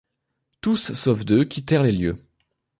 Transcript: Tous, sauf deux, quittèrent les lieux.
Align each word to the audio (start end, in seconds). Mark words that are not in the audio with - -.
Tous, 0.61 0.93
sauf 0.93 1.25
deux, 1.25 1.43
quittèrent 1.43 1.83
les 1.83 1.91
lieux. 1.91 2.15